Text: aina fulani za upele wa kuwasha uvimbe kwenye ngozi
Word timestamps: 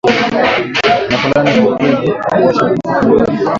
aina 0.95 1.17
fulani 1.17 1.53
za 1.55 1.61
upele 1.69 2.11
wa 2.11 2.23
kuwasha 2.23 2.63
uvimbe 2.63 2.89
kwenye 3.05 3.07
ngozi 3.07 3.33